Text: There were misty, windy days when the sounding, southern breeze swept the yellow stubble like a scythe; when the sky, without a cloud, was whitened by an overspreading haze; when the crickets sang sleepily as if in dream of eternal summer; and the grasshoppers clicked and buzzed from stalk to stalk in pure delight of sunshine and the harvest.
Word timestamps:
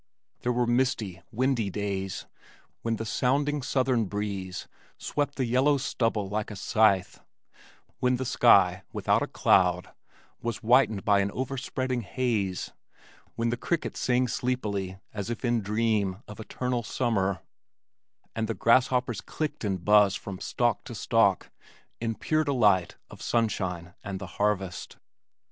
There 0.39 0.51
were 0.51 0.65
misty, 0.65 1.21
windy 1.31 1.69
days 1.69 2.25
when 2.81 2.95
the 2.95 3.05
sounding, 3.05 3.61
southern 3.61 4.05
breeze 4.05 4.67
swept 4.97 5.35
the 5.35 5.45
yellow 5.45 5.77
stubble 5.77 6.27
like 6.27 6.49
a 6.49 6.55
scythe; 6.55 7.19
when 7.99 8.15
the 8.15 8.25
sky, 8.25 8.81
without 8.91 9.21
a 9.21 9.27
cloud, 9.27 9.93
was 10.41 10.57
whitened 10.57 11.05
by 11.05 11.19
an 11.19 11.29
overspreading 11.29 12.01
haze; 12.01 12.71
when 13.35 13.49
the 13.49 13.57
crickets 13.57 13.99
sang 13.99 14.27
sleepily 14.27 14.97
as 15.13 15.29
if 15.29 15.45
in 15.45 15.61
dream 15.61 16.23
of 16.27 16.39
eternal 16.39 16.81
summer; 16.81 17.41
and 18.35 18.47
the 18.47 18.55
grasshoppers 18.55 19.21
clicked 19.21 19.63
and 19.63 19.85
buzzed 19.85 20.17
from 20.17 20.39
stalk 20.39 20.83
to 20.85 20.95
stalk 20.95 21.51
in 21.99 22.15
pure 22.15 22.43
delight 22.43 22.95
of 23.11 23.21
sunshine 23.21 23.93
and 24.03 24.17
the 24.17 24.25
harvest. 24.41 24.97